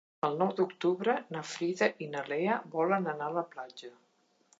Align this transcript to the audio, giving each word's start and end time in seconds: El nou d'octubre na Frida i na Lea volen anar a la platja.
El 0.27 0.35
nou 0.37 0.51
d'octubre 0.59 1.13
na 1.35 1.43
Frida 1.49 1.89
i 2.05 2.07
na 2.13 2.23
Lea 2.31 2.55
volen 2.77 3.07
anar 3.13 3.29
a 3.29 3.35
la 3.37 3.45
platja. 3.53 3.93